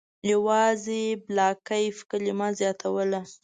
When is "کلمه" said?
2.09-2.47